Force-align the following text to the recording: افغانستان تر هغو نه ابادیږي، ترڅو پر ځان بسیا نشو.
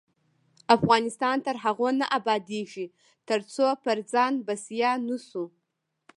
افغانستان 0.75 1.37
تر 1.45 1.55
هغو 1.63 1.89
نه 1.99 2.05
ابادیږي، 2.17 2.85
ترڅو 3.29 3.67
پر 3.83 3.97
ځان 4.11 4.33
بسیا 4.47 4.91
نشو. 5.07 5.45